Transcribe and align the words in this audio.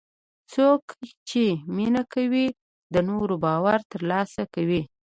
څوک 0.53 0.83
چې 1.29 1.43
مینه 1.75 2.03
کوي، 2.13 2.45
د 2.93 2.95
نورو 3.09 3.35
باور 3.45 3.79
ترلاسه 3.91 4.43
کوي. 4.53 4.81